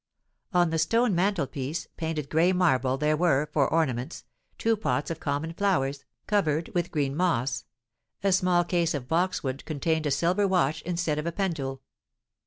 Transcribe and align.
On 0.51 0.71
the 0.71 0.79
stone 0.79 1.13
mantelpiece, 1.13 1.87
painted 1.95 2.27
gray 2.27 2.53
marble, 2.53 2.97
there 2.97 3.15
were, 3.15 3.47
for 3.53 3.67
ornaments, 3.71 4.25
two 4.57 4.75
pots 4.75 5.11
of 5.11 5.19
common 5.19 5.53
flowers, 5.53 6.05
covered 6.25 6.69
in 6.69 6.73
with 6.73 6.89
green 6.89 7.15
moss; 7.15 7.65
a 8.23 8.31
small 8.31 8.63
case 8.63 8.95
of 8.95 9.07
boxwood 9.07 9.63
contained 9.63 10.07
a 10.07 10.09
silver 10.09 10.47
watch 10.47 10.81
instead 10.87 11.19
of 11.19 11.27
a 11.27 11.31
pendule. 11.31 11.83